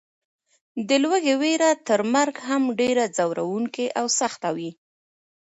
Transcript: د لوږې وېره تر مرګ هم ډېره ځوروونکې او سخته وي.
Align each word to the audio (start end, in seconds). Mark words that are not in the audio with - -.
د 0.87 0.89
لوږې 1.03 1.33
وېره 1.41 1.71
تر 1.87 1.99
مرګ 2.13 2.35
هم 2.47 2.63
ډېره 2.79 3.05
ځوروونکې 3.17 3.85
او 3.99 4.05
سخته 4.19 4.49
وي. 4.57 4.71